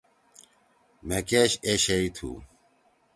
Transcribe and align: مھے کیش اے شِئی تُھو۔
مھے 1.07 1.19
کیش 1.29 1.51
اے 1.65 1.73
شِئی 1.83 2.07
تُھو۔ 2.15 2.29